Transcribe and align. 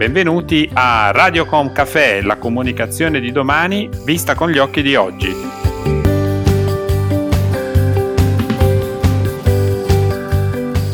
Benvenuti 0.00 0.66
a 0.72 1.10
Radiocom 1.10 1.72
Café, 1.72 2.22
la 2.22 2.36
comunicazione 2.36 3.20
di 3.20 3.32
domani 3.32 3.86
vista 4.02 4.34
con 4.34 4.48
gli 4.48 4.56
occhi 4.56 4.80
di 4.80 4.96
oggi. 4.96 5.30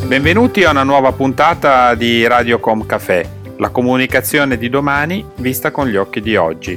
Benvenuti 0.09 0.65
a 0.65 0.71
una 0.71 0.83
nuova 0.83 1.13
puntata 1.13 1.95
di 1.95 2.27
Radiocom 2.27 2.85
Café, 2.85 3.29
la 3.59 3.69
comunicazione 3.69 4.59
di 4.59 4.69
domani 4.69 5.25
vista 5.37 5.71
con 5.71 5.87
gli 5.87 5.95
occhi 5.95 6.21
di 6.21 6.35
oggi. 6.35 6.77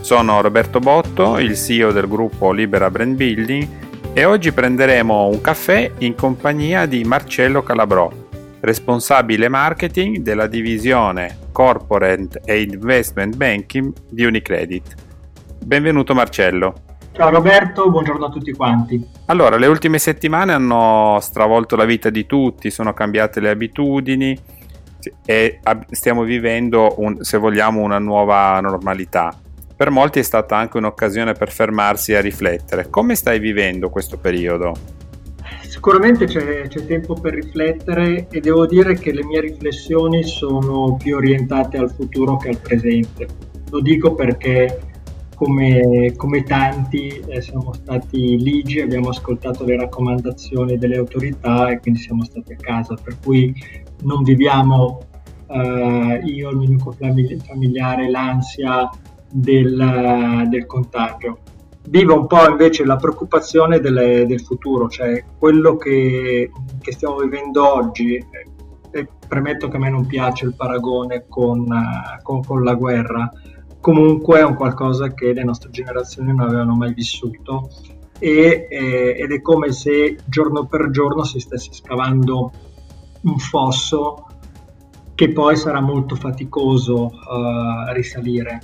Sono 0.00 0.42
Roberto 0.42 0.78
Botto, 0.78 1.38
il 1.38 1.56
CEO 1.56 1.90
del 1.90 2.06
gruppo 2.06 2.52
Libera 2.52 2.90
Brand 2.90 3.16
Building 3.16 3.68
e 4.12 4.26
oggi 4.26 4.52
prenderemo 4.52 5.26
un 5.26 5.40
caffè 5.40 5.90
in 6.00 6.16
compagnia 6.16 6.84
di 6.84 7.02
Marcello 7.04 7.62
Calabrò, 7.62 8.21
responsabile 8.62 9.48
marketing 9.48 10.18
della 10.18 10.46
divisione 10.46 11.36
Corporate 11.50 12.42
e 12.44 12.62
Investment 12.62 13.36
Banking 13.36 13.92
di 14.08 14.24
Unicredit. 14.24 14.94
Benvenuto 15.64 16.14
Marcello. 16.14 16.74
Ciao 17.12 17.30
Roberto, 17.30 17.90
buongiorno 17.90 18.26
a 18.26 18.30
tutti 18.30 18.52
quanti. 18.52 19.04
Allora, 19.26 19.56
le 19.56 19.66
ultime 19.66 19.98
settimane 19.98 20.52
hanno 20.52 21.18
stravolto 21.20 21.74
la 21.76 21.84
vita 21.84 22.08
di 22.08 22.24
tutti, 22.24 22.70
sono 22.70 22.94
cambiate 22.94 23.40
le 23.40 23.50
abitudini 23.50 24.38
e 25.26 25.58
stiamo 25.90 26.22
vivendo, 26.22 26.94
un, 26.98 27.18
se 27.20 27.38
vogliamo, 27.38 27.80
una 27.80 27.98
nuova 27.98 28.60
normalità. 28.60 29.36
Per 29.76 29.90
molti 29.90 30.20
è 30.20 30.22
stata 30.22 30.56
anche 30.56 30.76
un'occasione 30.76 31.32
per 31.32 31.50
fermarsi 31.50 32.12
e 32.12 32.20
riflettere. 32.20 32.88
Come 32.88 33.16
stai 33.16 33.40
vivendo 33.40 33.90
questo 33.90 34.18
periodo? 34.18 35.00
Sicuramente 35.84 36.26
c'è, 36.26 36.68
c'è, 36.68 36.86
tempo 36.86 37.14
per 37.14 37.34
riflettere 37.34 38.28
e 38.30 38.38
devo 38.38 38.66
dire 38.66 38.94
che 38.94 39.10
le 39.10 39.24
mie 39.24 39.40
riflessioni 39.40 40.22
sono 40.22 40.94
più 40.94 41.16
orientate 41.16 41.76
al 41.76 41.90
futuro 41.90 42.36
che 42.36 42.50
al 42.50 42.58
presente. 42.58 43.26
Lo 43.68 43.80
dico 43.80 44.14
perché 44.14 44.80
come, 45.34 46.12
come 46.14 46.44
tanti 46.44 47.08
eh, 47.26 47.42
siamo 47.42 47.72
stati 47.72 48.38
ligi, 48.38 48.78
abbiamo 48.78 49.08
ascoltato 49.08 49.64
le 49.64 49.76
raccomandazioni 49.76 50.78
delle 50.78 50.98
autorità 50.98 51.68
e 51.70 51.80
quindi 51.80 51.98
siamo 51.98 52.22
stati 52.22 52.52
a 52.52 52.56
casa, 52.60 52.94
per 52.94 53.16
cui 53.20 53.52
non 54.02 54.22
viviamo 54.22 55.00
eh, 55.48 56.20
io, 56.22 56.50
il 56.50 56.58
mio 56.58 56.94
familiare, 57.44 58.08
l'ansia 58.08 58.88
del, 59.28 60.46
del 60.48 60.64
contagio 60.66 61.38
vivo 61.88 62.14
un 62.14 62.26
po' 62.26 62.48
invece 62.48 62.84
la 62.84 62.96
preoccupazione 62.96 63.80
delle, 63.80 64.26
del 64.26 64.40
futuro, 64.40 64.88
cioè 64.88 65.24
quello 65.38 65.76
che, 65.76 66.50
che 66.80 66.92
stiamo 66.92 67.16
vivendo 67.16 67.74
oggi. 67.74 68.24
E 68.94 69.08
premetto 69.26 69.68
che 69.68 69.76
a 69.76 69.80
me 69.80 69.88
non 69.88 70.06
piace 70.06 70.44
il 70.44 70.54
paragone 70.54 71.24
con, 71.26 71.66
con, 72.22 72.44
con 72.44 72.62
la 72.62 72.74
guerra, 72.74 73.32
comunque 73.80 74.40
è 74.40 74.44
un 74.44 74.54
qualcosa 74.54 75.14
che 75.14 75.32
le 75.32 75.44
nostre 75.44 75.70
generazioni 75.70 76.28
non 76.28 76.40
avevano 76.40 76.74
mai 76.74 76.92
vissuto 76.92 77.70
e, 78.18 78.68
eh, 78.70 79.16
ed 79.18 79.32
è 79.32 79.40
come 79.40 79.72
se 79.72 80.18
giorno 80.26 80.66
per 80.66 80.90
giorno 80.90 81.24
si 81.24 81.40
stesse 81.40 81.72
scavando 81.72 82.52
un 83.22 83.38
fosso 83.38 84.26
che 85.14 85.32
poi 85.32 85.56
sarà 85.56 85.80
molto 85.80 86.14
faticoso 86.14 87.06
uh, 87.06 87.92
risalire. 87.92 88.60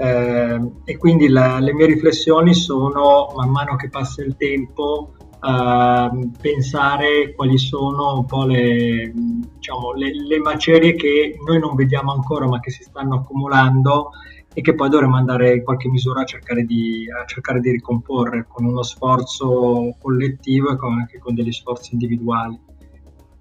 Eh, 0.00 0.70
e 0.84 0.96
quindi 0.96 1.28
la, 1.28 1.58
le 1.58 1.74
mie 1.74 1.86
riflessioni 1.86 2.54
sono, 2.54 3.32
man 3.34 3.50
mano 3.50 3.74
che 3.74 3.88
passa 3.88 4.22
il 4.22 4.36
tempo, 4.36 5.14
eh, 5.42 6.30
pensare 6.40 7.34
quali 7.34 7.58
sono 7.58 8.18
un 8.18 8.24
po' 8.24 8.44
le, 8.44 9.12
diciamo, 9.12 9.94
le, 9.94 10.12
le, 10.14 10.38
macerie 10.38 10.94
che 10.94 11.36
noi 11.44 11.58
non 11.58 11.74
vediamo 11.74 12.12
ancora 12.12 12.46
ma 12.46 12.60
che 12.60 12.70
si 12.70 12.84
stanno 12.84 13.16
accumulando 13.16 14.10
e 14.54 14.60
che 14.60 14.76
poi 14.76 14.88
dovremmo 14.88 15.16
andare 15.16 15.56
in 15.56 15.64
qualche 15.64 15.88
misura 15.88 16.20
a 16.20 16.24
cercare 16.24 16.62
di, 16.62 17.06
a 17.10 17.24
cercare 17.26 17.58
di 17.58 17.72
ricomporre 17.72 18.46
con 18.48 18.66
uno 18.66 18.84
sforzo 18.84 19.96
collettivo 20.00 20.70
e 20.70 20.76
con, 20.76 20.92
anche 20.92 21.18
con 21.18 21.34
degli 21.34 21.52
sforzi 21.52 21.94
individuali. 21.94 22.56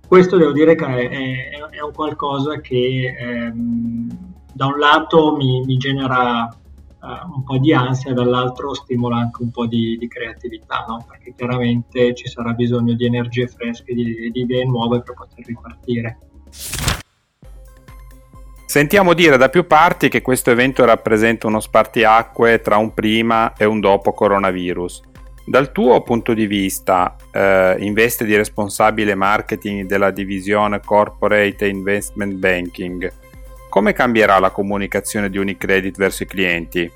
Questo 0.07 0.37
devo 0.37 0.53
dire 0.53 0.73
che 0.73 0.85
è, 0.85 1.09
è, 1.09 1.59
è 1.69 1.81
un 1.81 1.91
qualcosa 1.93 2.61
che 2.61 3.15
ehm, 3.19 4.35
da 4.57 4.65
un 4.65 4.79
lato 4.79 5.35
mi, 5.35 5.63
mi 5.63 5.77
genera 5.77 6.49
uh, 6.99 7.31
un 7.31 7.43
po' 7.43 7.59
di 7.59 7.71
ansia, 7.73 8.11
dall'altro 8.11 8.73
stimola 8.73 9.17
anche 9.17 9.43
un 9.43 9.51
po' 9.51 9.67
di, 9.67 9.97
di 9.99 10.07
creatività, 10.07 10.83
no? 10.87 11.05
perché 11.07 11.35
chiaramente 11.35 12.15
ci 12.15 12.27
sarà 12.27 12.53
bisogno 12.53 12.93
di 12.93 13.05
energie 13.05 13.47
fresche, 13.47 13.93
di, 13.93 14.31
di 14.31 14.39
idee 14.41 14.65
nuove 14.65 15.01
per 15.03 15.13
poter 15.13 15.45
ripartire. 15.45 16.17
Sentiamo 18.65 19.13
dire 19.13 19.37
da 19.37 19.49
più 19.49 19.67
parti 19.67 20.09
che 20.09 20.23
questo 20.23 20.49
evento 20.49 20.83
rappresenta 20.85 21.45
uno 21.45 21.59
spartiacque 21.59 22.59
tra 22.59 22.77
un 22.77 22.93
prima 22.95 23.53
e 23.55 23.65
un 23.65 23.79
dopo 23.79 24.11
coronavirus. 24.11 25.01
Dal 25.45 25.71
tuo 25.71 26.01
punto 26.01 26.33
di 26.33 26.47
vista, 26.47 27.15
eh, 27.31 27.77
in 27.79 27.93
veste 27.93 28.25
di 28.25 28.35
responsabile 28.35 29.15
marketing 29.15 29.85
della 29.85 30.11
divisione 30.11 30.81
Corporate 30.83 31.65
Investment 31.67 32.33
Banking, 32.33 33.09
come 33.77 33.93
cambierà 33.93 34.39
la 34.39 34.49
comunicazione 34.49 35.29
di 35.29 35.37
Unicredit 35.37 35.97
verso 35.97 36.23
i 36.23 36.25
clienti? 36.25 36.91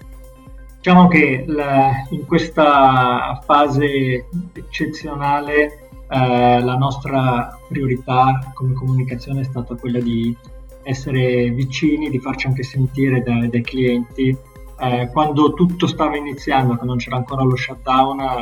Diciamo 0.78 1.08
che 1.08 1.44
la, 1.46 1.92
in 2.10 2.26
questa 2.26 3.40
fase 3.46 4.26
eccezionale 4.52 5.90
eh, 6.10 6.60
la 6.60 6.76
nostra 6.78 7.56
priorità 7.68 8.52
come 8.56 8.74
comunicazione 8.74 9.42
è 9.42 9.44
stata 9.44 9.76
quella 9.76 10.00
di 10.00 10.36
essere 10.82 11.52
vicini, 11.52 12.10
di 12.10 12.18
farci 12.18 12.48
anche 12.48 12.64
sentire 12.64 13.22
dai, 13.22 13.48
dai 13.48 13.62
clienti. 13.62 14.36
Eh, 14.80 15.08
quando 15.12 15.54
tutto 15.54 15.86
stava 15.86 16.18
iniziando, 16.18 16.78
che 16.78 16.86
non 16.86 16.98
c'era 16.98 17.18
ancora 17.18 17.44
lo 17.44 17.56
shutdown, 17.56 18.22
eh, 18.22 18.36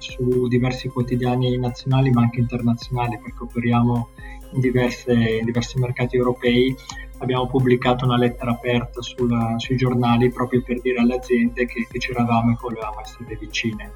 su 0.00 0.48
diversi 0.48 0.88
quotidiani 0.88 1.56
nazionali 1.56 2.10
ma 2.10 2.20
anche 2.20 2.40
internazionali, 2.40 3.18
perché 3.22 3.42
operiamo 3.42 4.10
in, 4.52 4.60
diverse, 4.60 5.14
in 5.14 5.46
diversi 5.46 5.78
mercati 5.78 6.16
europei, 6.16 6.76
abbiamo 7.20 7.46
pubblicato 7.46 8.04
una 8.04 8.16
lettera 8.16 8.50
aperta 8.50 9.00
sul, 9.00 9.30
sui 9.56 9.76
giornali 9.76 10.30
proprio 10.30 10.62
per 10.62 10.80
dire 10.80 10.98
alle 10.98 11.16
aziende 11.16 11.66
che, 11.66 11.86
che 11.88 11.98
c'eravamo 11.98 12.50
e 12.50 12.54
che 12.54 12.60
volevamo 12.60 13.00
essere 13.00 13.36
vicine. 13.38 13.92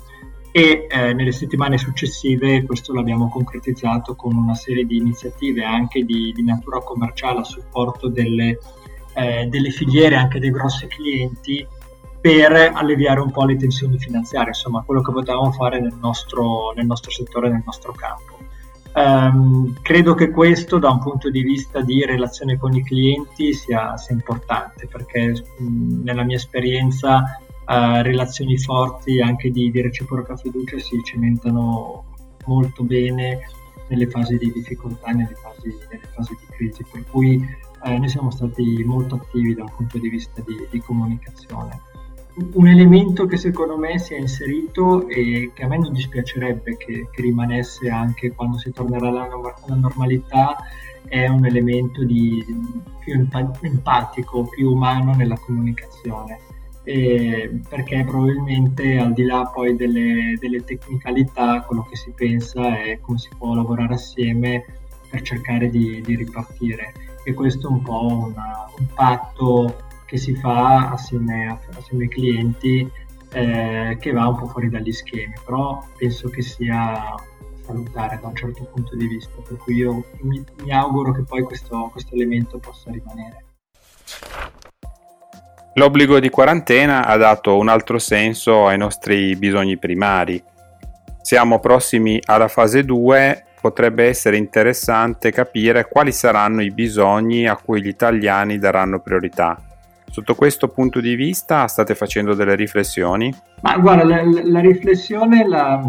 E 0.52 0.86
eh, 0.88 1.12
nelle 1.14 1.32
settimane 1.32 1.78
successive 1.78 2.62
questo 2.64 2.94
l'abbiamo 2.94 3.28
concretizzato 3.28 4.14
con 4.14 4.36
una 4.36 4.54
serie 4.54 4.84
di 4.84 4.98
iniziative 4.98 5.64
anche 5.64 6.04
di, 6.04 6.32
di 6.32 6.44
natura 6.44 6.78
commerciale 6.78 7.40
a 7.40 7.44
supporto 7.44 8.08
delle, 8.08 8.58
eh, 9.14 9.46
delle 9.46 9.70
filiere, 9.70 10.14
anche 10.14 10.38
dei 10.38 10.50
grossi 10.50 10.86
clienti, 10.86 11.66
per 12.20 12.52
alleviare 12.72 13.20
un 13.20 13.30
po' 13.30 13.44
le 13.44 13.56
tensioni 13.56 13.98
finanziarie, 13.98 14.48
insomma 14.48 14.82
quello 14.82 15.02
che 15.02 15.12
potevamo 15.12 15.50
fare 15.52 15.80
nel 15.80 15.96
nostro, 16.00 16.72
nel 16.74 16.86
nostro 16.86 17.10
settore, 17.10 17.50
nel 17.50 17.62
nostro 17.66 17.92
campo. 17.92 18.38
Um, 18.96 19.74
credo 19.82 20.14
che 20.14 20.30
questo 20.30 20.78
da 20.78 20.88
un 20.88 21.00
punto 21.00 21.28
di 21.28 21.42
vista 21.42 21.80
di 21.80 22.04
relazione 22.04 22.56
con 22.56 22.72
i 22.74 22.84
clienti 22.84 23.52
sia, 23.52 23.96
sia 23.96 24.14
importante 24.14 24.86
perché 24.86 25.32
mh, 25.58 26.02
nella 26.04 26.22
mia 26.22 26.36
esperienza 26.36 27.40
uh, 27.66 28.02
relazioni 28.02 28.56
forti 28.56 29.20
anche 29.20 29.50
di, 29.50 29.72
di, 29.72 29.80
reciproca 29.80 30.36
fiducia 30.36 30.78
si 30.78 31.02
cementano 31.02 32.04
molto 32.46 32.84
bene 32.84 33.40
nelle 33.88 34.06
fasi 34.06 34.38
di 34.38 34.52
difficoltà, 34.52 35.10
nelle 35.10 35.34
fasi, 35.34 35.76
nelle 35.90 36.06
fasi 36.14 36.36
di 36.38 36.46
crisi, 36.54 36.84
per 36.88 37.04
cui 37.10 37.36
uh, 37.82 37.90
noi 37.98 38.08
siamo 38.08 38.30
stati 38.30 38.84
molto 38.84 39.16
attivi 39.16 39.54
da 39.54 39.64
un 39.64 39.72
punto 39.74 39.98
di 39.98 40.08
vista 40.08 40.40
di, 40.46 40.54
di 40.70 40.78
comunicazione 40.78 41.93
un 42.36 42.66
elemento 42.66 43.26
che 43.26 43.36
secondo 43.36 43.76
me 43.76 43.98
si 43.98 44.14
è 44.14 44.18
inserito 44.18 45.08
e 45.08 45.52
che 45.54 45.62
a 45.62 45.68
me 45.68 45.78
non 45.78 45.92
dispiacerebbe 45.92 46.76
che, 46.76 47.08
che 47.10 47.22
rimanesse 47.22 47.88
anche 47.88 48.32
quando 48.32 48.58
si 48.58 48.72
tornerà 48.72 49.08
alla, 49.08 49.28
alla 49.28 49.76
normalità 49.76 50.56
è 51.06 51.28
un 51.28 51.44
elemento 51.46 52.02
di, 52.02 52.44
più 52.98 53.28
empatico, 53.60 54.48
più 54.48 54.72
umano 54.72 55.14
nella 55.14 55.38
comunicazione. 55.38 56.40
E 56.82 57.60
perché 57.68 58.04
probabilmente 58.04 58.98
al 58.98 59.14
di 59.14 59.24
là 59.24 59.50
poi 59.52 59.74
delle, 59.74 60.36
delle, 60.38 60.64
tecnicalità 60.64 61.62
quello 61.62 61.86
che 61.88 61.96
si 61.96 62.10
pensa 62.10 62.78
è 62.78 62.98
come 63.00 63.16
si 63.16 63.30
può 63.38 63.54
lavorare 63.54 63.94
assieme 63.94 64.64
per 65.08 65.22
cercare 65.22 65.70
di, 65.70 66.02
di 66.04 66.14
ripartire 66.14 66.92
e 67.24 67.32
questo 67.32 67.68
è 67.68 67.70
un 67.70 67.80
po' 67.80 68.06
una, 68.06 68.68
un 68.78 68.86
patto 68.94 69.76
che 70.14 70.20
si 70.20 70.36
fa 70.36 70.90
assieme, 70.90 71.58
assieme 71.76 72.04
ai 72.04 72.08
clienti 72.08 72.88
eh, 73.32 73.96
che 73.98 74.12
va 74.12 74.28
un 74.28 74.36
po' 74.36 74.46
fuori 74.46 74.70
dagli 74.70 74.92
schemi, 74.92 75.34
però 75.44 75.84
penso 75.98 76.28
che 76.28 76.40
sia 76.40 77.12
salutare 77.66 78.20
da 78.22 78.28
un 78.28 78.36
certo 78.36 78.62
punto 78.72 78.94
di 78.94 79.08
vista, 79.08 79.32
per 79.44 79.56
cui 79.56 79.74
io 79.74 80.04
mi, 80.20 80.44
mi 80.62 80.72
auguro 80.72 81.10
che 81.10 81.24
poi 81.24 81.42
questo, 81.42 81.88
questo 81.90 82.14
elemento 82.14 82.58
possa 82.58 82.92
rimanere. 82.92 83.44
L'obbligo 85.74 86.20
di 86.20 86.28
quarantena 86.28 87.06
ha 87.06 87.16
dato 87.16 87.56
un 87.56 87.66
altro 87.66 87.98
senso 87.98 88.68
ai 88.68 88.78
nostri 88.78 89.34
bisogni 89.34 89.78
primari. 89.78 90.40
Siamo 91.22 91.58
prossimi 91.58 92.20
alla 92.24 92.46
fase 92.46 92.84
2 92.84 93.46
potrebbe 93.60 94.06
essere 94.06 94.36
interessante 94.36 95.32
capire 95.32 95.88
quali 95.88 96.12
saranno 96.12 96.62
i 96.62 96.70
bisogni 96.70 97.48
a 97.48 97.56
cui 97.56 97.82
gli 97.82 97.88
italiani 97.88 98.58
daranno 98.58 99.00
priorità. 99.00 99.58
Sotto 100.14 100.36
questo 100.36 100.68
punto 100.68 101.00
di 101.00 101.16
vista 101.16 101.66
state 101.66 101.96
facendo 101.96 102.34
delle 102.34 102.54
riflessioni? 102.54 103.34
Ma 103.62 103.76
guarda, 103.78 104.04
la, 104.04 104.22
la 104.44 104.60
riflessione 104.60 105.44
la, 105.44 105.82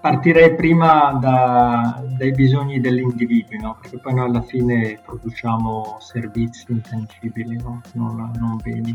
partirei 0.00 0.54
prima 0.54 1.18
da, 1.20 2.00
dai 2.16 2.30
bisogni 2.30 2.78
dell'individuo, 2.78 3.58
no? 3.60 3.78
perché 3.80 3.98
poi 3.98 4.14
noi 4.14 4.28
alla 4.28 4.42
fine 4.42 5.00
produciamo 5.04 5.96
servizi 5.98 6.66
intangibili, 6.68 7.56
no? 7.56 7.80
non, 7.94 8.30
non, 8.38 8.56
beni, 8.62 8.94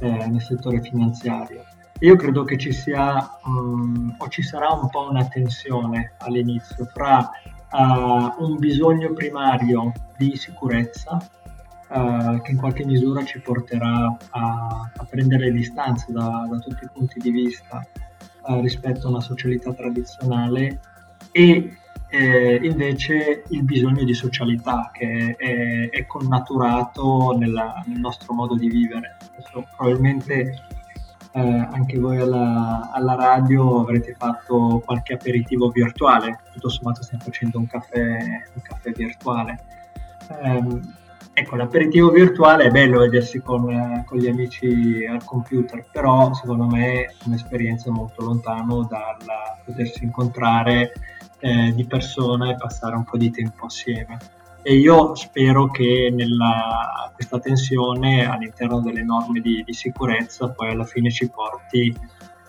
eh, 0.00 0.26
nel 0.26 0.42
settore 0.42 0.80
finanziario. 0.80 1.62
Io 2.00 2.16
credo 2.16 2.42
che 2.42 2.58
ci 2.58 2.72
sia 2.72 3.38
um, 3.44 4.16
o 4.18 4.28
ci 4.30 4.42
sarà 4.42 4.70
un 4.70 4.88
po' 4.88 5.10
una 5.10 5.28
tensione 5.28 6.14
all'inizio 6.18 6.86
fra 6.92 7.30
uh, 7.70 8.44
un 8.44 8.56
bisogno 8.58 9.12
primario 9.12 9.92
di 10.16 10.34
sicurezza 10.34 11.24
uh, 11.92 12.40
che 12.40 12.52
in 12.52 12.56
qualche 12.56 12.84
misura 12.84 13.24
ci 13.24 13.40
porterà 13.40 14.16
a, 14.30 14.90
a 14.96 15.04
prendere 15.08 15.46
le 15.46 15.52
distanze 15.52 16.12
da, 16.12 16.46
da, 16.50 16.58
tutti 16.58 16.84
i 16.84 16.90
punti 16.92 17.18
di 17.20 17.30
vista 17.30 17.86
uh, 18.46 18.60
rispetto 18.60 19.06
a 19.06 19.10
una 19.10 19.20
socialità 19.20 19.72
tradizionale 19.72 20.80
e 21.30 21.76
eh, 22.08 22.60
invece 22.62 23.44
il 23.48 23.62
bisogno 23.62 24.04
di 24.04 24.12
socialità 24.12 24.90
che 24.92 25.34
è, 25.36 25.88
è 25.88 26.06
connaturato 26.06 27.34
nella, 27.38 27.82
nel 27.86 28.00
nostro 28.00 28.34
modo 28.34 28.54
di 28.54 28.68
vivere. 28.68 29.16
Adesso, 29.32 29.66
probabilmente 29.74 30.66
eh, 31.32 31.40
anche 31.40 31.98
voi 31.98 32.18
alla, 32.18 32.90
alla, 32.92 33.14
radio 33.14 33.80
avrete 33.80 34.14
fatto 34.18 34.82
qualche 34.84 35.14
aperitivo 35.14 35.70
virtuale, 35.70 36.40
tutto 36.52 36.68
sommato 36.68 37.02
stiamo 37.02 37.24
facendo 37.24 37.58
un 37.58 37.66
caffè, 37.66 38.18
un 38.52 38.62
caffè 38.62 38.90
virtuale. 38.90 39.58
Eh, 40.28 41.00
ecco, 41.32 41.56
l'aperitivo 41.56 42.10
virtuale 42.10 42.64
è 42.64 42.70
bello 42.70 43.00
vedersi 43.00 43.40
con, 43.40 44.04
con, 44.06 44.18
gli 44.18 44.28
amici 44.28 45.04
al 45.06 45.24
computer, 45.24 45.84
però 45.90 46.32
secondo 46.34 46.66
me 46.66 47.04
è 47.04 47.14
un'esperienza 47.26 47.90
molto 47.90 48.24
lontano 48.24 48.86
dal 48.88 49.16
potersi 49.64 50.04
incontrare 50.04 50.92
eh, 51.38 51.72
di 51.74 51.84
persona 51.84 52.50
e 52.50 52.56
passare 52.56 52.96
un 52.96 53.04
po' 53.04 53.16
di 53.16 53.30
tempo 53.30 53.66
assieme 53.66 54.18
e 54.62 54.76
io 54.76 55.14
spero 55.16 55.70
che 55.70 56.12
nella, 56.14 57.10
questa 57.14 57.40
tensione 57.40 58.24
all'interno 58.24 58.80
delle 58.80 59.02
norme 59.02 59.40
di, 59.40 59.62
di, 59.64 59.72
sicurezza 59.72 60.50
poi 60.50 60.70
alla 60.70 60.84
fine 60.84 61.10
ci 61.10 61.28
porti 61.28 61.94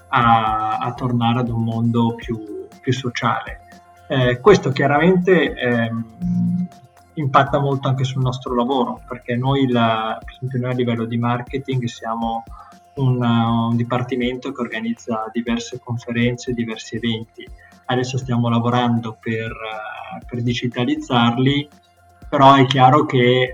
a, 0.09 0.77
a 0.77 0.93
tornare 0.93 1.39
ad 1.39 1.49
un 1.49 1.63
mondo 1.63 2.13
più, 2.13 2.67
più 2.79 2.93
sociale. 2.93 3.61
Eh, 4.07 4.39
questo 4.39 4.71
chiaramente 4.71 5.55
ehm, 5.55 6.67
impatta 7.15 7.59
molto 7.59 7.87
anche 7.87 8.03
sul 8.03 8.21
nostro 8.21 8.55
lavoro 8.55 9.01
perché 9.07 9.35
noi, 9.35 9.67
la, 9.67 10.17
per 10.19 10.33
esempio 10.33 10.59
noi 10.59 10.71
a 10.71 10.75
livello 10.75 11.05
di 11.05 11.17
marketing 11.17 11.85
siamo 11.85 12.43
un, 12.95 13.21
un 13.21 13.75
dipartimento 13.75 14.51
che 14.51 14.61
organizza 14.61 15.29
diverse 15.31 15.79
conferenze, 15.79 16.53
diversi 16.53 16.95
eventi. 16.95 17.47
Adesso 17.85 18.17
stiamo 18.17 18.49
lavorando 18.49 19.17
per, 19.19 19.51
per 20.27 20.41
digitalizzarli 20.41 21.69
però 22.33 22.55
è 22.55 22.65
chiaro 22.65 23.05
che 23.05 23.43
eh, 23.43 23.53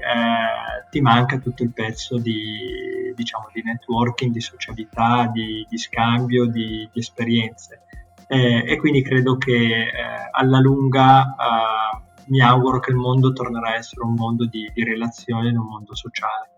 ti 0.89 1.01
manca 1.01 1.38
tutto 1.38 1.63
il 1.63 1.73
pezzo 1.73 2.17
di, 2.17 3.12
diciamo, 3.13 3.50
di 3.51 3.62
networking, 3.62 4.31
di 4.31 4.39
socialità, 4.39 5.29
di, 5.33 5.65
di 5.67 5.77
scambio, 5.77 6.45
di, 6.45 6.88
di 6.89 7.00
esperienze. 7.00 7.81
Eh, 8.25 8.63
e 8.65 8.77
quindi 8.77 9.01
credo 9.01 9.38
che 9.38 9.51
eh, 9.51 9.89
alla 10.31 10.59
lunga 10.59 11.35
mi 12.29 12.41
auguro 12.41 12.79
che 12.79 12.91
il 12.91 12.97
mondo 12.97 13.33
tornerà 13.33 13.69
a 13.69 13.75
essere 13.75 14.01
un 14.03 14.13
mondo 14.13 14.45
di, 14.45 14.69
di 14.73 14.83
relazioni, 14.83 15.49
un 15.49 15.67
mondo 15.67 15.95
sociale. 15.95 16.49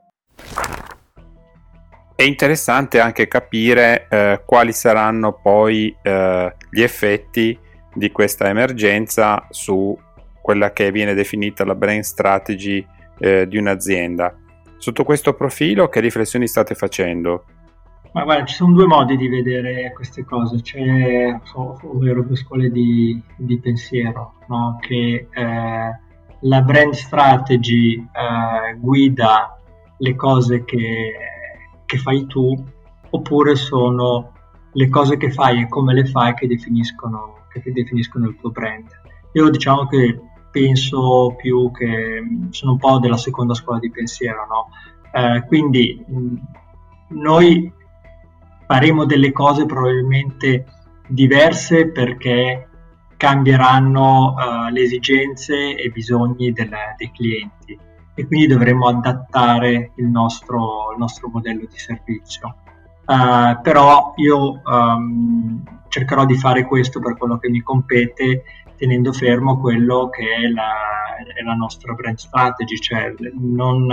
È 2.16 2.24
interessante 2.24 3.00
anche 3.00 3.28
capire 3.28 4.08
eh, 4.08 4.44
quali 4.46 4.74
saranno 4.74 5.34
poi 5.34 5.96
eh, 6.02 6.56
gli 6.70 6.82
effetti 6.82 7.58
di 7.94 8.12
questa 8.12 8.48
emergenza 8.48 9.48
su 9.50 9.98
quella 10.42 10.72
che 10.72 10.92
viene 10.92 11.14
definita 11.14 11.66
la 11.66 11.76
brand 11.76 12.04
strategy 12.04 12.86
eh, 13.18 13.48
di 13.48 13.58
un'azienda. 13.58 14.36
Sotto 14.78 15.04
questo 15.04 15.34
profilo 15.34 15.90
che 15.90 16.00
riflessioni 16.00 16.48
state 16.48 16.76
facendo? 16.76 17.46
Ma 18.14 18.24
guarda, 18.26 18.44
ci 18.44 18.56
sono 18.56 18.74
due 18.74 18.86
modi 18.86 19.16
di 19.16 19.30
vedere 19.30 19.94
queste 19.94 20.26
cose, 20.26 20.62
c'è 20.62 21.40
ovvero 21.54 22.24
due 22.24 22.36
scuole 22.36 22.70
di, 22.70 23.22
di 23.38 23.58
pensiero, 23.58 24.34
no? 24.48 24.78
che 24.82 25.28
eh, 25.32 26.00
la 26.42 26.62
brand 26.62 26.92
strategy 26.92 27.96
eh, 27.96 28.76
guida 28.78 29.58
le 29.98 30.16
cose 30.16 30.66
che, 30.66 31.14
che, 31.86 31.98
fai 31.98 32.26
tu, 32.26 32.54
oppure 33.12 33.56
sono 33.56 34.34
le 34.74 34.90
cose 34.90 35.16
che 35.16 35.32
fai 35.32 35.62
e 35.62 35.70
come 35.70 35.94
le 35.94 36.06
fai 36.06 36.34
che 36.34 36.48
definiscono, 36.48 37.46
che 37.50 37.72
definiscono 37.72 38.28
il 38.28 38.36
tuo 38.36 38.50
brand. 38.50 38.90
Io 39.34 39.50
diciamo 39.50 39.88
che 39.88 40.20
penso 40.52 41.34
più 41.38 41.72
che 41.72 42.22
sono 42.50 42.74
un 42.74 42.78
po' 42.78 43.00
della 43.00 43.16
seconda 43.16 43.54
scuola 43.54 43.80
di 43.80 43.90
pensiero, 43.90 44.46
no? 44.48 44.68
eh, 45.14 45.46
quindi 45.46 46.04
noi 47.08 47.80
faremo 48.72 49.04
delle 49.04 49.34
cose 49.34 49.66
probabilmente 49.66 50.64
diverse 51.06 51.90
perché 51.90 52.70
cambieranno 53.18 54.34
uh, 54.34 54.72
le 54.72 54.84
esigenze 54.84 55.76
e 55.76 55.88
i 55.88 55.92
bisogni 55.92 56.54
del, 56.54 56.70
dei 56.96 57.12
clienti 57.12 57.78
e 58.16 58.26
quindi 58.26 58.48
dovremo 58.48 58.88
adattare 58.88 59.92
il 59.96 60.08
nostro, 60.08 60.94
il 60.94 61.00
nostro 61.00 61.28
modello 61.28 61.68
di 61.70 61.78
servizio. 61.78 62.56
Uh, 63.06 63.62
però 63.62 64.14
io 64.16 64.62
um, 64.64 65.62
cercherò 65.90 66.24
di 66.24 66.38
fare 66.38 66.66
questo 66.66 67.02
per 67.02 67.18
quello 67.18 67.40
che 67.40 67.50
mi 67.50 67.60
compete 67.60 68.44
tenendo 68.78 69.12
fermo 69.12 69.60
quello 69.60 70.08
che 70.08 70.24
è 70.24 70.48
la, 70.48 71.18
è 71.18 71.44
la 71.44 71.56
nostra 71.56 71.92
brand 71.92 72.18
strategy, 72.18 72.78
cioè 72.78 73.14
non, 73.38 73.84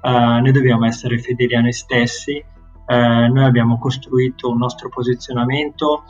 uh, 0.00 0.08
noi 0.40 0.52
dobbiamo 0.52 0.86
essere 0.86 1.18
fedeli 1.18 1.54
a 1.54 1.60
noi 1.60 1.74
stessi, 1.74 2.42
uh, 2.86 3.32
noi 3.32 3.44
abbiamo 3.44 3.78
costruito 3.78 4.50
un 4.50 4.58
nostro 4.58 4.88
posizionamento 4.88 6.04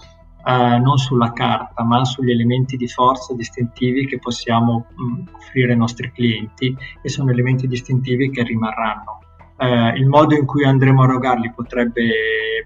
uh, 0.44 0.80
non 0.80 0.96
sulla 0.98 1.32
carta, 1.32 1.84
ma 1.84 2.04
sugli 2.04 2.30
elementi 2.30 2.76
di 2.76 2.88
forza 2.88 3.34
distintivi 3.34 4.06
che 4.06 4.18
possiamo 4.18 4.86
mh, 4.94 5.02
mm, 5.02 5.26
offrire 5.36 5.72
ai 5.72 5.78
nostri 5.78 6.10
clienti 6.12 6.76
e 7.02 7.08
sono 7.08 7.30
elementi 7.30 7.66
distintivi 7.66 8.30
che 8.30 8.42
rimarranno. 8.42 9.20
il 9.96 10.06
modo 10.06 10.34
in 10.34 10.44
cui 10.44 10.64
andremo 10.64 11.02
a 11.02 11.04
erogarli 11.04 11.52
potrebbe, 11.54 12.04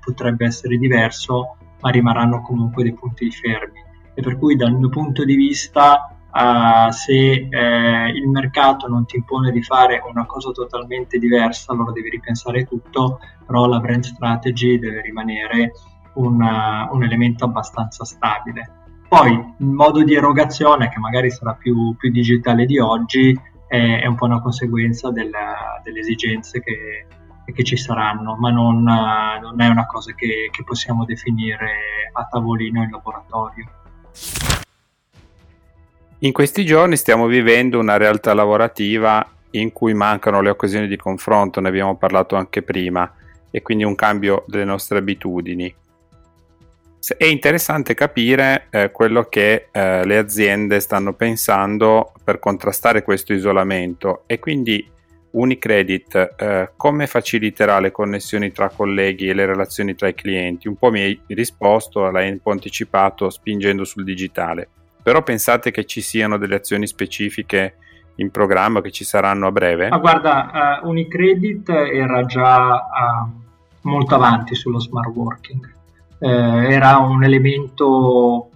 potrebbe 0.04 0.44
essere 0.46 0.76
diverso, 0.76 1.56
ma 1.80 1.90
rimarranno 1.90 2.42
comunque 2.42 2.82
dei 2.82 2.94
punti 2.94 3.30
fermi 3.30 3.88
e 4.14 4.22
per 4.22 4.36
cui 4.36 4.56
dal 4.56 4.74
mio 4.74 4.88
punto 4.88 5.24
di 5.24 5.34
vista 5.34 6.19
uh, 6.32 6.90
se 6.90 7.48
uh, 7.50 8.08
il 8.08 8.28
mercato 8.28 8.88
non 8.88 9.06
ti 9.06 9.16
impone 9.16 9.50
di 9.50 9.62
fare 9.62 10.02
una 10.08 10.26
cosa 10.26 10.50
totalmente 10.50 11.18
diversa 11.18 11.72
allora 11.72 11.92
devi 11.92 12.10
ripensare 12.10 12.64
tutto 12.64 13.20
però 13.46 13.66
la 13.66 13.80
brand 13.80 14.04
strategy 14.04 14.78
deve 14.78 15.00
rimanere 15.02 15.72
una, 16.14 16.88
un 16.90 17.02
elemento 17.04 17.44
abbastanza 17.44 18.04
stabile 18.04 18.78
poi 19.10 19.32
il 19.32 19.66
modo 19.66 20.04
di 20.04 20.14
erogazione 20.14 20.88
che 20.88 21.00
magari 21.00 21.32
sarà 21.32 21.54
più, 21.54 21.96
più 21.96 22.12
digitale 22.12 22.64
di 22.64 22.78
oggi 22.78 23.36
è, 23.66 24.00
è, 24.02 24.06
un 24.06 24.14
po' 24.14 24.26
una 24.26 24.40
conseguenza 24.40 25.10
della, 25.10 25.80
delle 25.82 25.98
esigenze 25.98 26.60
che, 26.60 27.06
che 27.52 27.64
ci 27.64 27.76
saranno, 27.76 28.36
ma 28.36 28.50
non, 28.50 28.82
non 28.82 29.60
è 29.60 29.66
una 29.66 29.86
cosa 29.86 30.12
che, 30.12 30.48
che, 30.52 30.62
possiamo 30.62 31.04
definire 31.04 31.72
a 32.12 32.24
tavolino 32.24 32.84
in 32.84 32.90
laboratorio. 32.90 33.64
In 36.22 36.32
questi 36.32 36.66
giorni 36.66 36.98
stiamo 36.98 37.26
vivendo 37.26 37.78
una 37.78 37.96
realtà 37.96 38.34
lavorativa 38.34 39.26
in 39.52 39.72
cui 39.72 39.94
mancano 39.94 40.42
le 40.42 40.50
occasioni 40.50 40.86
di 40.86 40.96
confronto, 40.96 41.60
ne 41.60 41.68
abbiamo 41.68 41.96
parlato 41.96 42.36
anche 42.36 42.60
prima, 42.60 43.10
e 43.50 43.62
quindi 43.62 43.84
un 43.84 43.94
cambio 43.94 44.44
delle 44.46 44.66
nostre 44.66 44.98
abitudini. 44.98 45.74
È 47.16 47.24
interessante 47.24 47.94
capire 47.94 48.66
eh, 48.68 48.90
quello 48.90 49.30
che 49.30 49.68
eh, 49.72 50.04
le 50.04 50.18
aziende 50.18 50.78
stanno 50.80 51.14
pensando 51.14 52.12
per 52.22 52.38
contrastare 52.38 53.02
questo 53.02 53.32
isolamento 53.32 54.24
e 54.26 54.38
quindi 54.38 54.86
Unicredit 55.30 56.34
eh, 56.36 56.70
come 56.76 57.06
faciliterà 57.06 57.80
le 57.80 57.92
connessioni 57.92 58.52
tra 58.52 58.68
colleghi 58.68 59.28
e 59.28 59.32
le 59.32 59.46
relazioni 59.46 59.94
tra 59.94 60.08
i 60.08 60.14
clienti? 60.14 60.68
Un 60.68 60.76
po' 60.76 60.90
mi 60.90 61.00
hai 61.00 61.18
risposto, 61.28 62.10
l'hai 62.10 62.30
un 62.30 62.40
po' 62.40 62.50
anticipato 62.50 63.30
spingendo 63.30 63.84
sul 63.84 64.04
digitale, 64.04 64.68
però 65.02 65.22
pensate 65.22 65.70
che 65.70 65.84
ci 65.84 66.00
siano 66.00 66.38
delle 66.38 66.56
azioni 66.56 66.86
specifiche 66.86 67.74
in 68.16 68.30
programma 68.30 68.80
che 68.80 68.90
ci 68.90 69.04
saranno 69.04 69.46
a 69.46 69.52
breve? 69.52 69.88
Ma 69.88 69.98
guarda, 69.98 70.80
uh, 70.82 70.88
Unicredit 70.88 71.68
era 71.68 72.24
già 72.24 72.74
uh, 72.74 73.88
molto 73.88 74.14
avanti 74.14 74.54
sullo 74.54 74.78
smart 74.78 75.14
working, 75.14 75.72
uh, 76.18 76.26
era 76.26 76.98
un 76.98 77.24
elemento 77.24 78.50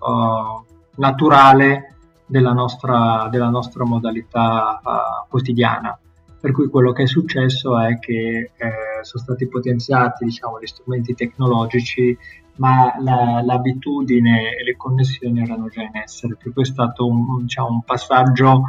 naturale 0.96 1.94
della 2.26 2.52
nostra, 2.52 3.28
della 3.30 3.48
nostra 3.48 3.84
modalità 3.84 4.80
quotidiana. 5.28 5.98
Per 6.40 6.52
cui 6.52 6.68
quello 6.68 6.92
che 6.92 7.04
è 7.04 7.06
successo 7.06 7.78
è 7.80 7.98
che 7.98 8.50
eh, 8.54 8.70
sono 9.00 9.22
stati 9.22 9.48
potenziati 9.48 10.26
diciamo, 10.26 10.60
gli 10.60 10.66
strumenti 10.66 11.14
tecnologici, 11.14 12.16
ma 12.56 12.94
la, 13.00 13.42
l'abitudine 13.42 14.56
e 14.56 14.64
le 14.64 14.76
connessioni 14.76 15.40
erano 15.40 15.68
già 15.68 15.82
in 15.82 15.96
essere. 15.96 16.36
Per 16.40 16.52
cui 16.52 16.62
è 16.62 16.66
stato 16.66 17.06
un, 17.06 17.42
diciamo, 17.42 17.68
un 17.68 17.82
passaggio 17.82 18.64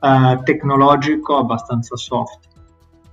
uh, 0.00 0.42
tecnologico 0.42 1.38
abbastanza 1.38 1.96
soft. 1.96 2.52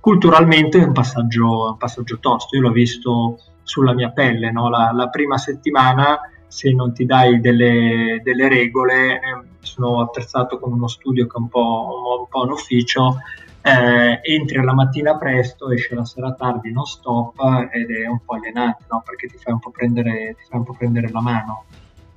Culturalmente 0.00 0.80
è 0.80 0.84
un 0.84 0.92
passaggio, 0.92 1.70
un 1.70 1.76
passaggio 1.76 2.18
tosto, 2.18 2.56
io 2.56 2.62
l'ho 2.62 2.72
visto 2.72 3.38
sulla 3.62 3.94
mia 3.94 4.10
pelle, 4.10 4.50
no? 4.50 4.68
la, 4.68 4.90
la, 4.92 5.08
prima 5.08 5.38
settimana 5.38 6.18
se 6.48 6.72
non 6.72 6.92
ti 6.92 7.06
dai 7.06 7.40
delle, 7.40 8.20
delle 8.22 8.48
regole, 8.48 9.14
eh, 9.14 9.20
sono 9.60 10.00
attrezzato 10.02 10.58
con 10.58 10.72
uno 10.72 10.88
studio 10.88 11.26
che 11.26 11.36
è 11.36 11.40
un 11.40 11.48
po', 11.48 12.18
un 12.20 12.28
po 12.28 12.42
un 12.42 12.50
ufficio, 12.50 13.18
eh, 13.62 14.20
entri 14.22 14.62
la 14.62 14.74
mattina 14.74 15.16
presto, 15.16 15.70
esci 15.70 15.94
la 15.94 16.04
sera 16.04 16.32
tardi 16.32 16.72
non 16.72 16.84
stop 16.84 17.34
ed 17.70 17.90
è 17.90 18.06
un 18.06 18.18
po' 18.24 18.34
alienante 18.34 18.84
no? 18.90 19.02
perché 19.04 19.28
ti 19.28 19.38
fai 19.38 19.52
un 19.52 19.60
po' 19.60 19.70
prendere, 19.70 20.36
un 20.50 20.64
po 20.64 20.74
prendere 20.74 21.10
la 21.10 21.20
mano. 21.20 21.64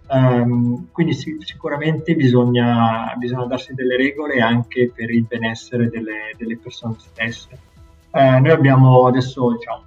Um, 0.08 0.88
quindi 0.92 1.14
sì, 1.14 1.36
sicuramente 1.40 2.16
bisogna, 2.16 3.14
bisogna, 3.18 3.46
darsi 3.46 3.74
delle 3.74 3.98
regole 3.98 4.40
anche 4.40 4.92
per 4.94 5.10
il 5.10 5.24
benessere 5.24 5.90
delle, 5.90 6.34
delle 6.38 6.58
persone 6.58 6.96
stesse. 6.98 7.58
Uh, 8.12 8.40
noi 8.40 8.52
abbiamo 8.52 9.08
adesso, 9.08 9.52
diciamo, 9.52 9.84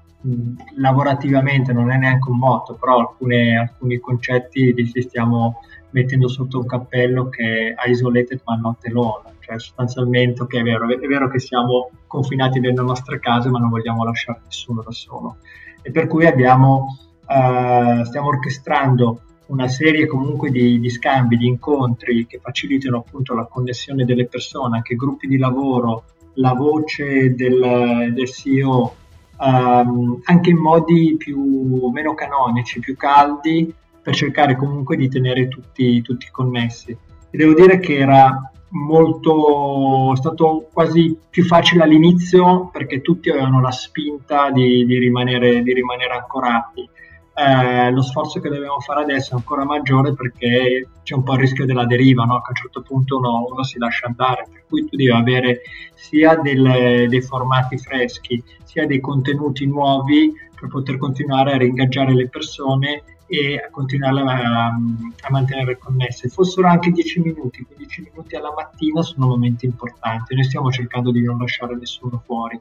lavorativamente, 0.77 1.73
non 1.73 1.91
è 1.91 1.97
neanche 1.97 2.31
un 2.31 2.39
motto, 2.39 2.75
però 2.75 2.99
alcune, 2.99 3.57
alcuni 3.57 3.99
concetti 3.99 4.75
li 4.75 5.03
stiamo 5.03 5.61
mettendo 5.91 6.29
sotto 6.29 6.59
un 6.59 6.67
cappello 6.67 7.29
che 7.29 7.75
è 7.75 7.89
isolated 7.89 8.41
ma 8.45 8.57
not 8.57 8.85
alone, 8.87 9.35
cioè 9.49 9.59
sostanzialmente 9.59 10.43
ok 10.43 10.55
è 10.57 10.63
vero, 10.63 10.89
è 10.89 11.07
vero 11.07 11.29
che 11.29 11.39
siamo 11.39 11.91
confinati 12.07 12.61
nelle 12.61 12.83
nostre 12.83 13.19
case 13.19 13.49
ma 13.49 13.59
non 13.59 13.71
vogliamo 13.71 14.05
lasciare 14.05 14.41
nessuno 14.45 14.83
da 14.83 14.93
solo 14.93 15.39
e 15.83 15.91
per 15.91 16.07
cui 16.07 16.27
abbiamo, 16.27 16.99
uh, 17.27 18.05
stiamo 18.05 18.29
orchestrando 18.29 19.23
una 19.47 19.69
serie 19.69 20.07
comunque 20.07 20.51
di, 20.51 20.79
di, 20.79 20.91
scambi, 20.91 21.39
di 21.39 21.47
incontri 21.47 22.27
che 22.27 22.39
facilitino 22.39 22.99
appunto 22.99 23.35
la 23.35 23.47
connessione 23.47 24.05
delle 24.05 24.27
persone, 24.27 24.77
anche 24.77 24.95
gruppi 24.95 25.27
di 25.27 25.39
lavoro, 25.39 26.05
la 26.35 26.53
voce 26.53 27.35
del, 27.35 28.13
del 28.13 28.29
CEO, 28.31 28.95
um, 29.39 30.21
anche 30.25 30.51
in 30.51 30.59
modi 30.59 31.17
più, 31.17 31.89
meno 31.91 32.13
canonici, 32.13 32.81
più 32.81 32.95
caldi, 32.97 33.73
per 34.03 34.15
cercare 34.15 34.55
comunque 34.57 34.97
di 34.97 35.09
tenere 35.09 35.49
tutti, 35.49 36.03
tutti 36.03 36.29
connessi. 36.31 36.91
E 36.91 37.37
devo 37.37 37.55
dire 37.55 37.79
che 37.79 37.97
era 37.97 38.53
molto, 38.71 40.13
è 40.13 40.17
stato 40.17 40.69
quasi 40.73 41.17
più 41.31 41.45
facile 41.45 41.85
all'inizio 41.85 42.69
perché 42.73 43.01
tutti 43.01 43.31
avevano 43.31 43.61
la 43.61 43.71
spinta 43.71 44.51
di, 44.51 44.85
di, 44.85 44.99
rimanere, 44.99 45.63
di 45.63 45.73
rimanere, 45.73 46.15
ancorati. 46.15 46.89
Eh, 47.35 47.93
lo 47.93 48.03
sforzo 48.03 48.41
che 48.41 48.49
dobbiamo 48.49 48.81
fare 48.81 49.03
adesso 49.03 49.33
è 49.33 49.37
ancora 49.37 49.65
maggiore 49.65 50.13
perché 50.13 50.89
c'è 51.05 51.15
un 51.15 51.23
po' 51.23 51.35
il 51.35 51.39
rischio 51.39 51.67
della 51.67 51.87
deriva, 51.87 52.25
no? 52.25 52.41
che 52.41 52.47
a 52.47 52.51
un 52.51 52.55
certo 52.57 52.83
punto 52.83 53.19
uno, 53.19 53.47
uno, 53.49 53.63
si 53.63 53.79
lascia 53.79 54.07
andare, 54.07 54.47
per 54.51 54.65
cui 54.69 54.85
tu 54.89 54.97
devi 54.97 55.11
avere 55.11 55.61
sia 55.95 56.35
delle, 56.35 57.07
dei 57.09 57.23
formati 57.23 57.79
freschi, 57.79 58.43
sia 58.65 58.87
dei 58.87 59.01
contenuti 59.01 59.67
nuovi 59.67 60.33
per 60.59 60.69
poter 60.69 60.99
continuare 60.99 61.53
a 61.53 61.59
ringaggiare 61.59 62.13
le 62.13 62.29
persone 62.29 63.05
e 63.29 63.57
a 63.57 63.71
continuare 63.71 64.21
a, 64.23 64.67
a, 64.69 65.31
mantenere 65.31 65.77
connesse. 65.77 66.29
Fossero 66.29 66.67
anche 66.67 66.91
10 66.91 67.21
minuti, 67.21 67.63
15 67.63 68.11
minuti 68.11 68.35
alla 68.35 68.53
mattina 68.57 69.03
sono 69.03 69.27
momenti 69.27 69.67
importanti. 69.67 70.35
Noi 70.35 70.45
stiamo 70.45 70.71
cercando 70.71 71.13
di 71.13 71.23
non 71.23 71.39
lasciare 71.39 71.77
nessuno 71.77 72.23
fuori. 72.25 72.59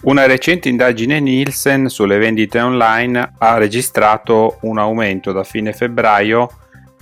Una 0.00 0.26
recente 0.26 0.68
indagine 0.68 1.18
Nielsen 1.18 1.88
sulle 1.88 2.18
vendite 2.18 2.60
online 2.60 3.32
ha 3.38 3.56
registrato 3.56 4.58
un 4.62 4.78
aumento 4.78 5.32
da 5.32 5.42
fine 5.44 5.72
febbraio 5.72 6.48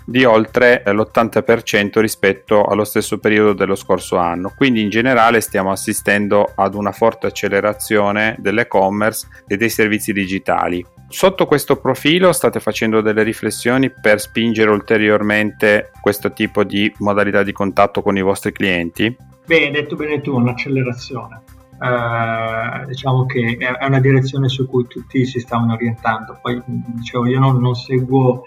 di 0.06 0.24
oltre 0.24 0.82
l'80% 0.86 1.98
rispetto 2.00 2.64
allo 2.64 2.84
stesso 2.84 3.18
periodo 3.18 3.52
dello 3.54 3.74
scorso 3.74 4.16
anno. 4.16 4.52
Quindi 4.56 4.80
in 4.80 4.88
generale 4.88 5.40
stiamo 5.40 5.72
assistendo 5.72 6.52
ad 6.54 6.74
una 6.74 6.92
forte 6.92 7.26
accelerazione 7.26 8.36
dell'e-commerce 8.38 9.26
e 9.46 9.56
dei 9.56 9.68
servizi 9.68 10.12
digitali. 10.12 10.84
Sotto 11.08 11.46
questo 11.46 11.76
profilo 11.76 12.32
state 12.32 12.60
facendo 12.60 13.00
delle 13.00 13.22
riflessioni 13.22 13.90
per 13.90 14.20
spingere 14.20 14.70
ulteriormente 14.70 15.90
questo 16.00 16.32
tipo 16.32 16.62
di 16.64 16.92
modalità 16.98 17.42
di 17.42 17.52
contatto 17.52 18.00
con 18.02 18.16
i 18.16 18.22
vostri 18.22 18.52
clienti? 18.52 19.16
Hai 19.48 19.70
detto 19.70 19.96
bene 19.96 20.20
tu, 20.20 20.34
un'accelerazione. 20.34 21.42
Uh, 21.78 22.86
diciamo 22.86 23.26
che 23.26 23.56
è 23.58 23.84
una 23.84 24.00
direzione 24.00 24.48
su 24.48 24.66
cui 24.66 24.86
tutti 24.86 25.24
si 25.26 25.40
stavano 25.40 25.74
orientando. 25.74 26.38
Poi 26.40 26.60
dicevo, 26.64 27.26
io 27.26 27.38
non, 27.38 27.60
non 27.60 27.74
seguo 27.74 28.44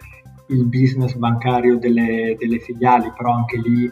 il 0.50 0.66
business 0.66 1.14
bancario 1.14 1.78
delle, 1.78 2.36
delle 2.38 2.60
filiali, 2.60 3.12
però 3.16 3.34
anche 3.34 3.58
lì 3.58 3.86
eh, 3.86 3.92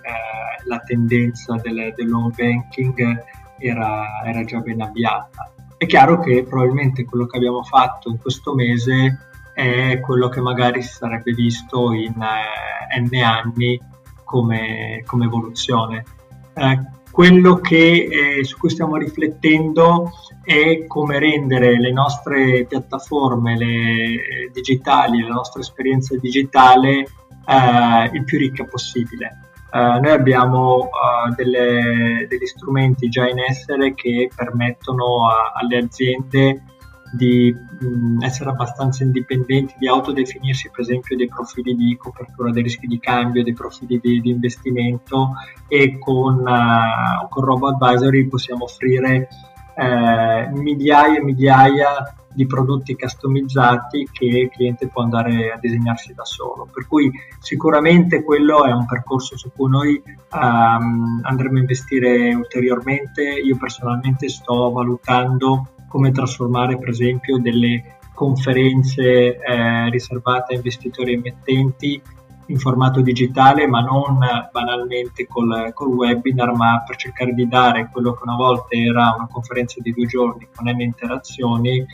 la 0.66 0.80
tendenza 0.80 1.56
del, 1.56 1.94
dell'home 1.96 2.34
banking 2.36 3.24
era, 3.58 4.24
era, 4.26 4.44
già 4.44 4.60
ben 4.60 4.82
avviata. 4.82 5.52
È 5.78 5.86
chiaro 5.86 6.20
che 6.20 6.44
probabilmente 6.44 7.06
quello 7.06 7.26
che 7.26 7.38
abbiamo 7.38 7.64
fatto 7.64 8.10
in 8.10 8.18
questo 8.18 8.56
mese 8.56 9.20
è 9.54 10.00
quello 10.00 10.30
che 10.30 10.42
magari 10.42 10.82
si 10.82 10.94
sarebbe 10.94 11.34
visto 11.34 11.92
in 11.92 12.14
eh, 12.22 13.00
n 13.00 13.16
anni 13.24 13.80
come, 14.24 15.04
come 15.06 15.26
evoluzione. 15.26 16.04
Eh, 16.54 16.80
quello 17.12 17.56
che, 17.56 18.08
eh, 18.40 18.44
su 18.44 18.58
cui 18.58 18.70
stiamo 18.70 18.98
riflettendo 18.98 20.12
è 20.44 20.86
come 20.88 21.20
rendere 21.20 21.80
le 21.80 21.92
nostre 21.92 22.66
piattaforme 22.66 23.58
le, 23.58 23.66
eh, 23.66 24.50
digitali, 24.52 25.22
la 25.22 25.34
nostra 25.34 25.62
esperienza 25.62 26.16
digitale 26.18 27.06
eh, 27.48 28.10
il 28.14 28.24
più 28.24 28.38
ricca 28.38 28.66
possibile. 28.66 29.42
Uh, 29.70 30.00
noi 30.00 30.12
abbiamo 30.12 30.78
uh, 30.78 31.36
delle, 31.36 32.26
degli 32.30 32.46
strumenti 32.46 33.10
già 33.10 33.28
in 33.28 33.40
essere 33.40 33.94
che 33.94 34.30
permettono 34.34 35.30
a, 35.30 35.52
alle 35.54 35.78
aziende 35.80 36.64
di 37.12 37.56
mh, 37.80 38.24
essere 38.24 38.50
abbastanza 38.50 39.04
indipendenti, 39.04 39.76
di 39.78 39.88
autodefinirsi 39.88 40.70
per 40.70 40.82
esempio 40.82 41.16
dei 41.16 41.28
profili 41.28 41.76
di 41.76 41.96
copertura 41.98 42.52
dei 42.52 42.64
rischi 42.64 42.88
di 42.88 43.00
cambio, 43.00 43.44
dei 43.44 43.54
profili 43.54 44.00
di, 44.02 44.22
di 44.22 44.30
investimento 44.30 45.34
e 45.68 45.98
con, 46.00 46.40
uh, 46.40 47.28
con 47.30 47.44
Robo 47.44 47.68
Advisory 47.68 48.28
possiamo 48.28 48.66
offrire 48.66 49.28
uh, 49.76 50.60
migliaia 50.60 51.20
e 51.20 51.24
migliaia 51.24 52.12
di 52.38 52.46
prodotti 52.46 52.96
customizzati 52.96 54.08
che 54.12 54.26
il 54.26 54.50
cliente 54.50 54.90
può 54.90 55.02
andare 55.02 55.52
a 55.52 55.58
disegnarsi 55.58 56.14
da 56.14 56.24
solo. 56.24 56.70
Per 56.72 56.86
cui 56.86 57.12
sicuramente 57.40 58.24
quello 58.24 58.64
è 58.64 58.72
un 58.72 58.86
percorso 58.86 59.36
su 59.36 59.52
cui 59.56 59.68
noi 59.68 60.00
um, 60.34 61.20
andremo 61.24 61.58
a 61.58 61.62
investire 61.62 62.36
ulteriormente. 62.36 63.24
Io 63.24 63.58
personalmente 63.58 64.30
sto 64.30 64.70
valutando 64.70 65.70
come 65.88 66.12
trasformare 66.12 66.78
per 66.78 66.90
esempio 66.90 67.38
delle 67.40 67.98
conferenze 68.14 69.38
eh, 69.38 69.90
riservate 69.90 70.54
a 70.54 70.56
investitori 70.56 71.14
emittenti 71.14 72.02
in 72.48 72.58
formato 72.60 73.02
digitale, 73.02 73.68
ma 73.68 73.82
non 73.82 74.18
banalmente 74.52 75.28
col, 75.28 75.72
col, 75.74 75.90
webinar, 75.90 76.54
ma 76.54 76.84
per 76.86 76.96
cercare 76.96 77.34
di 77.34 77.48
dare 77.48 77.90
quello 77.92 78.14
che 78.14 78.24
una 78.24 78.36
volta 78.36 78.76
era 78.76 79.14
una 79.16 79.28
conferenza 79.30 79.82
di 79.82 79.94
due 79.94 80.06
giorni 80.06 80.48
con 80.54 80.68
N 80.68 80.80
interazioni, 80.80 81.78
eh, 81.80 81.86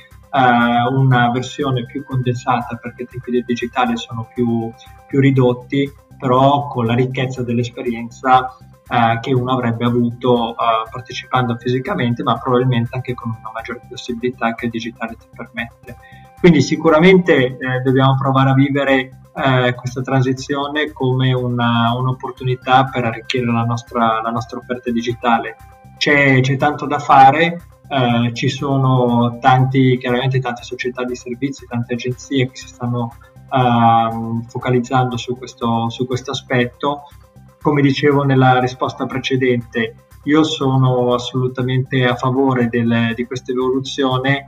una 0.91 1.31
versione 1.31 1.85
più 1.85 2.03
condensata 2.03 2.75
perché 2.75 3.03
i 3.03 3.07
tempi 3.07 3.31
del 3.31 3.45
digitale 3.45 3.97
sono 3.97 4.27
più, 4.33 4.71
più 5.07 5.19
ridotti, 5.19 5.91
però 6.17 6.67
con 6.67 6.85
la 6.85 6.93
ricchezza 6.93 7.43
dell'esperienza 7.43 8.55
eh, 8.87 9.19
che 9.21 9.33
uno 9.33 9.53
avrebbe 9.53 9.85
avuto 9.85 10.51
eh, 10.51 10.89
partecipando 10.89 11.55
fisicamente, 11.57 12.23
ma 12.23 12.37
probabilmente 12.37 12.95
anche 12.95 13.13
con 13.13 13.31
una 13.31 13.51
maggiore 13.53 13.81
possibilità 13.87 14.53
che 14.55 14.65
il 14.65 14.71
digitale 14.71 15.15
ti 15.17 15.27
permette. 15.33 15.97
Quindi 16.39 16.61
sicuramente 16.61 17.57
eh, 17.57 17.79
dobbiamo 17.83 18.15
provare 18.15 18.49
a 18.49 18.53
vivere 18.53 19.21
eh, 19.35 19.73
questa 19.75 20.01
transizione 20.01 20.91
come 20.91 21.33
una, 21.33 21.93
un'opportunità 21.95 22.85
per 22.85 23.05
arricchire 23.05 23.45
la 23.45 23.63
nostra, 23.63 24.21
la 24.21 24.29
nostra 24.29 24.59
offerta 24.59 24.91
digitale. 24.91 25.55
C'è, 25.97 26.41
c'è, 26.41 26.57
tanto 26.57 26.85
da 26.85 26.99
fare, 26.99 27.61
eh, 27.87 28.33
ci 28.33 28.49
sono 28.49 29.37
tanti, 29.39 29.97
chiaramente 29.97 30.39
tante 30.39 30.63
società 30.63 31.03
di 31.05 31.15
servizi, 31.15 31.65
tante 31.65 31.93
agenzie 31.93 32.49
che 32.49 32.55
si 32.57 32.67
stanno 32.67 33.15
uh, 33.49 34.43
focalizzando 34.47 35.15
su 35.17 35.37
questo, 35.37 35.89
su 35.89 36.05
questo 36.05 36.31
aspetto 36.31 37.03
come 37.63 37.81
dicevo 37.81 38.23
nella 38.23 38.59
risposta 38.59 39.05
precedente, 39.05 39.95
io 40.25 40.43
sono 40.43 41.13
assolutamente 41.13 42.05
a 42.05 42.15
favore 42.15 42.67
del, 42.67 43.13
di 43.15 43.25
questa 43.25 43.53
evoluzione 43.53 44.47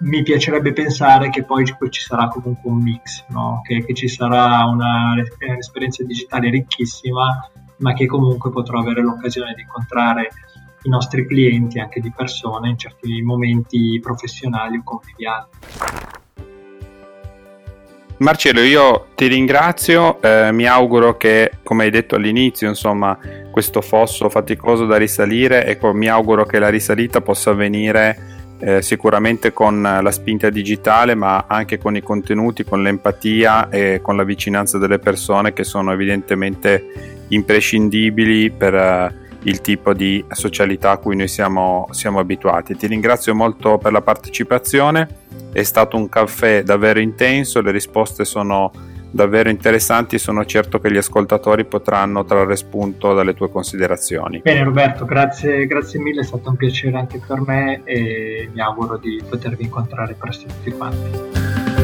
mi 0.00 0.22
piacerebbe 0.22 0.72
pensare 0.72 1.30
che 1.30 1.44
poi 1.44 1.64
ci 1.64 2.00
sarà 2.00 2.28
comunque 2.28 2.70
un 2.70 2.78
mix, 2.82 3.24
no? 3.28 3.60
che, 3.64 3.84
che, 3.84 3.94
ci 3.94 4.08
sarà 4.08 4.64
una, 4.64 5.12
un'esperienza 5.12 6.04
digitale 6.04 6.50
ricchissima, 6.50 7.50
ma 7.78 7.92
che 7.94 8.06
comunque 8.06 8.50
potrò 8.50 8.80
avere 8.80 9.02
l'occasione 9.02 9.54
di 9.54 9.62
incontrare 9.62 10.30
i 10.82 10.88
nostri 10.88 11.26
clienti 11.26 11.78
anche 11.78 12.00
di 12.00 12.12
persona 12.14 12.68
in 12.68 12.78
certi 12.78 13.22
momenti 13.22 13.98
professionali 14.00 14.78
o 14.78 14.82
conviviali. 14.84 15.46
Marcello, 18.18 18.60
io 18.60 19.06
ti 19.14 19.28
ringrazio, 19.28 20.20
eh, 20.20 20.50
mi 20.50 20.66
auguro 20.66 21.16
che, 21.16 21.52
come 21.62 21.84
hai 21.84 21.90
detto 21.90 22.16
all'inizio, 22.16 22.68
insomma, 22.68 23.16
questo 23.48 23.80
fosso 23.80 24.28
faticoso 24.28 24.86
da 24.86 24.96
risalire, 24.96 25.64
ecco, 25.64 25.92
mi 25.92 26.08
auguro 26.08 26.44
che 26.44 26.58
la 26.58 26.68
risalita 26.68 27.20
possa 27.20 27.50
avvenire 27.50 28.38
eh, 28.58 28.82
sicuramente 28.82 29.52
con 29.52 29.80
la 29.80 30.10
spinta 30.10 30.50
digitale, 30.50 31.14
ma 31.14 31.44
anche 31.46 31.78
con 31.78 31.94
i 31.94 32.02
contenuti, 32.02 32.64
con 32.64 32.82
l'empatia 32.82 33.68
e 33.68 34.00
con 34.02 34.16
la 34.16 34.24
vicinanza 34.24 34.78
delle 34.78 34.98
persone 34.98 35.52
che 35.52 35.62
sono 35.62 35.92
evidentemente 35.92 37.24
imprescindibili 37.28 38.50
per 38.50 38.74
uh, 38.74 39.26
il 39.44 39.60
tipo 39.60 39.92
di 39.92 40.24
socialità 40.30 40.90
a 40.90 40.96
cui 40.96 41.14
noi 41.14 41.28
siamo, 41.28 41.86
siamo 41.92 42.18
abituati. 42.18 42.76
Ti 42.76 42.88
ringrazio 42.88 43.34
molto 43.34 43.78
per 43.78 43.92
la 43.92 44.02
partecipazione, 44.02 45.08
è 45.52 45.62
stato 45.62 45.96
un 45.96 46.08
caffè 46.08 46.62
davvero 46.62 47.00
intenso, 47.00 47.60
le 47.60 47.70
risposte 47.70 48.24
sono 48.24 48.70
davvero 49.10 49.48
interessanti 49.48 50.18
sono 50.18 50.44
certo 50.44 50.78
che 50.78 50.92
gli 50.92 50.96
ascoltatori 50.96 51.64
potranno 51.64 52.24
trarre 52.24 52.56
spunto 52.56 53.14
dalle 53.14 53.34
tue 53.34 53.50
considerazioni. 53.50 54.40
Bene 54.42 54.64
Roberto, 54.64 55.04
grazie, 55.04 55.66
grazie 55.66 55.98
mille, 55.98 56.20
è 56.20 56.24
stato 56.24 56.50
un 56.50 56.56
piacere 56.56 56.96
anche 56.96 57.20
per 57.26 57.40
me 57.40 57.80
e 57.84 58.50
mi 58.52 58.60
auguro 58.60 58.96
di 58.98 59.22
potervi 59.26 59.64
incontrare 59.64 60.14
presto 60.14 60.46
tutti 60.46 60.70
quanti. 60.72 61.76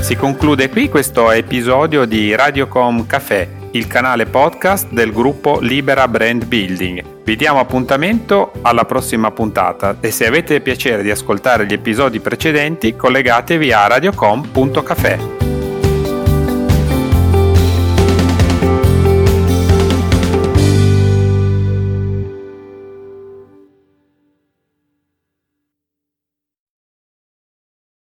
Si 0.00 0.16
conclude 0.16 0.70
qui 0.70 0.88
questo 0.88 1.30
episodio 1.30 2.06
di 2.06 2.34
Radiocom 2.34 3.06
Café 3.06 3.67
il 3.78 3.86
canale 3.86 4.26
podcast 4.26 4.90
del 4.90 5.12
gruppo 5.12 5.60
Libera 5.60 6.08
Brand 6.08 6.44
Building. 6.44 7.22
Vi 7.22 7.36
diamo 7.36 7.60
appuntamento 7.60 8.52
alla 8.62 8.84
prossima 8.84 9.30
puntata 9.30 9.98
e 10.00 10.10
se 10.10 10.26
avete 10.26 10.60
piacere 10.60 11.02
di 11.02 11.10
ascoltare 11.10 11.64
gli 11.64 11.72
episodi 11.72 12.18
precedenti 12.18 12.96
collegatevi 12.96 13.72
a 13.72 13.86
radiocom.cafe. 13.86 15.37